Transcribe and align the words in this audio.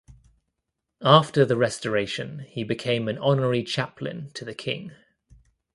After 1.03 1.45
The 1.45 1.55
Restoration 1.55 2.39
he 2.49 2.63
became 2.63 3.07
an 3.07 3.19
Honorary 3.19 3.61
Chaplain 3.63 4.31
to 4.33 4.43
the 4.43 4.55
King. 4.55 4.93